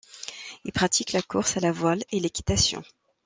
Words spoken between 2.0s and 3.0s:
et l'équitation.